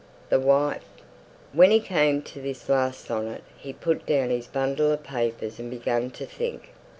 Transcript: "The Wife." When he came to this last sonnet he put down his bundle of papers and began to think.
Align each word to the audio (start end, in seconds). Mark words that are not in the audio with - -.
"The 0.29 0.39
Wife." 0.39 0.83
When 1.53 1.69
he 1.69 1.79
came 1.79 2.23
to 2.23 2.41
this 2.41 2.67
last 2.69 3.05
sonnet 3.05 3.43
he 3.55 3.71
put 3.71 4.07
down 4.07 4.31
his 4.31 4.47
bundle 4.47 4.91
of 4.91 5.03
papers 5.03 5.59
and 5.59 5.69
began 5.69 6.09
to 6.09 6.25
think. 6.25 6.71